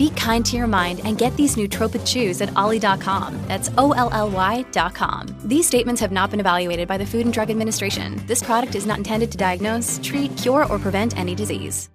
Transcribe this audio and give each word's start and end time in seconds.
Be 0.00 0.08
kind 0.16 0.46
to 0.46 0.56
your 0.56 0.66
mind 0.66 1.02
and 1.04 1.18
get 1.18 1.36
these 1.36 1.56
nootropic 1.56 2.06
chews 2.06 2.40
at 2.40 2.56
olly.com. 2.56 3.38
That's 3.46 3.70
O 3.76 3.92
L 3.92 4.08
L 4.12 4.30
Y.com. 4.30 5.26
These 5.44 5.66
statements 5.66 6.00
have 6.00 6.10
not 6.10 6.30
been 6.30 6.40
evaluated 6.40 6.88
by 6.88 6.96
the 6.96 7.04
Food 7.04 7.26
and 7.26 7.34
Drug 7.34 7.50
Administration. 7.50 8.22
This 8.26 8.42
product 8.42 8.74
is 8.74 8.86
not 8.86 8.96
intended 8.96 9.30
to 9.32 9.36
diagnose, 9.36 10.00
treat, 10.02 10.34
cure, 10.38 10.64
or 10.72 10.78
prevent 10.78 11.18
any 11.18 11.34
disease. 11.34 11.90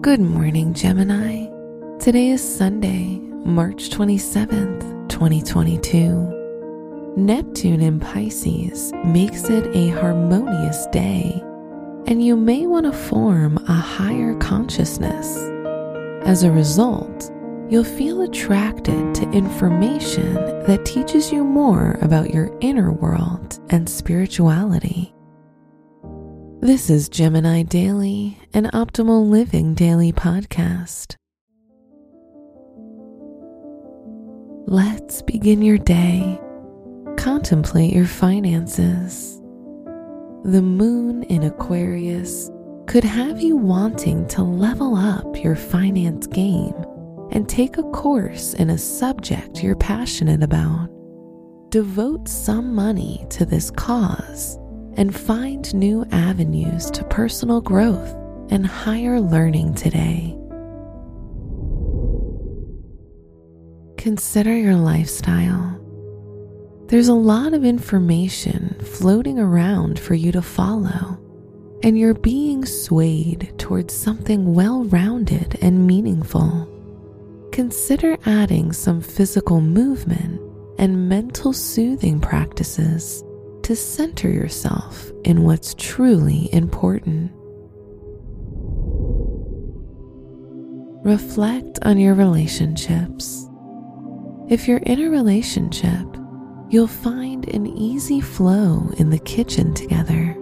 Good 0.00 0.20
morning, 0.20 0.72
Gemini. 0.74 1.46
Today 1.98 2.28
is 2.28 2.56
Sunday, 2.56 3.18
March 3.44 3.90
27th, 3.90 5.08
2022. 5.08 6.36
Neptune 7.16 7.80
in 7.80 7.98
Pisces 7.98 8.92
makes 9.04 9.50
it 9.50 9.66
a 9.74 9.88
harmonious 9.88 10.86
day, 10.92 11.42
and 12.10 12.24
you 12.24 12.36
may 12.36 12.66
want 12.66 12.84
to 12.84 12.92
form 12.92 13.56
a 13.68 13.72
higher 13.72 14.34
consciousness. 14.38 15.36
As 16.26 16.42
a 16.42 16.50
result, 16.50 17.30
you'll 17.70 17.84
feel 17.84 18.22
attracted 18.22 19.14
to 19.14 19.30
information 19.30 20.34
that 20.34 20.84
teaches 20.84 21.30
you 21.30 21.44
more 21.44 21.96
about 22.02 22.34
your 22.34 22.50
inner 22.60 22.90
world 22.90 23.60
and 23.70 23.88
spirituality. 23.88 25.14
This 26.60 26.90
is 26.90 27.08
Gemini 27.08 27.62
Daily, 27.62 28.36
an 28.52 28.64
optimal 28.74 29.30
living 29.30 29.74
daily 29.74 30.12
podcast. 30.12 31.14
Let's 34.66 35.22
begin 35.22 35.62
your 35.62 35.78
day. 35.78 36.40
Contemplate 37.16 37.94
your 37.94 38.06
finances. 38.06 39.39
The 40.44 40.62
moon 40.62 41.22
in 41.24 41.42
Aquarius 41.42 42.50
could 42.86 43.04
have 43.04 43.42
you 43.42 43.58
wanting 43.58 44.26
to 44.28 44.42
level 44.42 44.96
up 44.96 45.44
your 45.44 45.54
finance 45.54 46.26
game 46.26 46.74
and 47.30 47.46
take 47.46 47.76
a 47.76 47.82
course 47.82 48.54
in 48.54 48.70
a 48.70 48.78
subject 48.78 49.62
you're 49.62 49.76
passionate 49.76 50.42
about. 50.42 50.88
Devote 51.68 52.26
some 52.26 52.74
money 52.74 53.26
to 53.28 53.44
this 53.44 53.70
cause 53.70 54.56
and 54.96 55.14
find 55.14 55.74
new 55.74 56.06
avenues 56.10 56.90
to 56.92 57.04
personal 57.04 57.60
growth 57.60 58.16
and 58.50 58.66
higher 58.66 59.20
learning 59.20 59.74
today. 59.74 60.34
Consider 63.98 64.56
your 64.56 64.76
lifestyle. 64.76 65.76
There's 66.90 67.06
a 67.06 67.14
lot 67.14 67.54
of 67.54 67.64
information 67.64 68.76
floating 68.80 69.38
around 69.38 69.96
for 69.96 70.14
you 70.14 70.32
to 70.32 70.42
follow, 70.42 71.20
and 71.84 71.96
you're 71.96 72.14
being 72.14 72.64
swayed 72.66 73.54
towards 73.58 73.94
something 73.94 74.54
well 74.54 74.82
rounded 74.86 75.56
and 75.62 75.86
meaningful. 75.86 76.66
Consider 77.52 78.18
adding 78.26 78.72
some 78.72 79.00
physical 79.00 79.60
movement 79.60 80.40
and 80.80 81.08
mental 81.08 81.52
soothing 81.52 82.20
practices 82.20 83.22
to 83.62 83.76
center 83.76 84.28
yourself 84.28 85.12
in 85.22 85.44
what's 85.44 85.74
truly 85.74 86.52
important. 86.52 87.30
Reflect 91.04 91.78
on 91.82 91.98
your 91.98 92.14
relationships. 92.14 93.46
If 94.48 94.66
you're 94.66 94.78
in 94.78 95.02
a 95.02 95.08
relationship, 95.08 96.16
you'll 96.70 96.86
find 96.86 97.48
an 97.48 97.66
easy 97.66 98.20
flow 98.20 98.90
in 98.96 99.10
the 99.10 99.18
kitchen 99.18 99.74
together. 99.74 100.36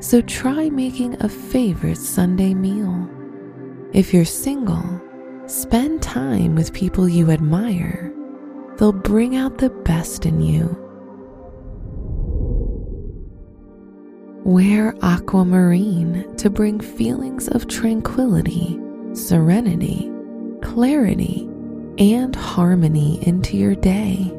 So 0.00 0.20
try 0.22 0.70
making 0.70 1.22
a 1.22 1.28
favorite 1.28 1.98
Sunday 1.98 2.54
meal. 2.54 3.08
If 3.92 4.14
you're 4.14 4.24
single, 4.24 5.00
spend 5.46 6.02
time 6.02 6.54
with 6.54 6.72
people 6.72 7.08
you 7.08 7.30
admire. 7.30 8.12
They'll 8.78 8.92
bring 8.92 9.36
out 9.36 9.58
the 9.58 9.70
best 9.70 10.26
in 10.26 10.40
you 10.40 10.84
Wear 14.44 14.94
aquamarine 15.00 16.36
to 16.36 16.50
bring 16.50 16.78
feelings 16.78 17.48
of 17.48 17.66
tranquility, 17.66 18.78
serenity, 19.14 20.12
clarity, 20.60 21.48
and 21.96 22.36
harmony 22.36 23.26
into 23.26 23.56
your 23.56 23.74
day. 23.74 24.30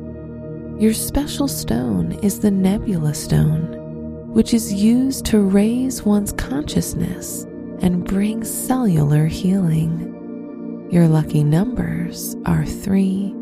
Your 0.77 0.93
special 0.93 1.47
stone 1.47 2.11
is 2.21 2.41
the 2.41 2.51
nebula 2.51 3.13
stone, 3.13 4.33
which 4.33 4.53
is 4.53 4.73
used 4.73 5.25
to 5.27 5.39
raise 5.39 6.03
one's 6.03 6.33
consciousness 6.33 7.43
and 7.79 8.03
bring 8.03 8.43
cellular 8.43 9.25
healing. 9.25 10.89
Your 10.91 11.07
lucky 11.07 11.45
numbers 11.45 12.35
are 12.45 12.65
3, 12.65 13.33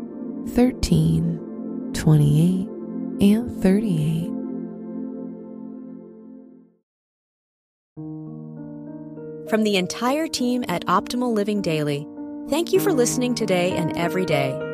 13, 0.50 1.90
28, 1.92 2.68
and 3.20 3.62
38. 3.62 4.30
From 9.50 9.64
the 9.64 9.76
entire 9.76 10.28
team 10.28 10.64
at 10.68 10.86
Optimal 10.86 11.34
Living 11.34 11.60
Daily, 11.60 12.06
thank 12.48 12.72
you 12.72 12.78
for 12.78 12.92
listening 12.92 13.34
today 13.34 13.72
and 13.72 13.96
every 13.96 14.24
day. 14.24 14.73